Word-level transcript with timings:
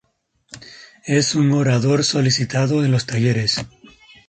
Es 1.05 1.35
un 1.35 1.51
orador 1.51 2.03
solicitado 2.03 2.83
en 2.83 2.89
los 2.91 3.05
talleres. 3.05 3.63